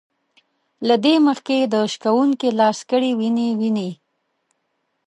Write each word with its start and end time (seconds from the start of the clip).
له 0.87 0.95
دې 1.05 1.15
مخکې 1.27 1.57
د 1.73 1.75
شکوونکي 1.91 2.49
لاس 2.59 2.79
کړي 2.91 3.11
وينې 3.19 3.47
وينې 3.59 3.89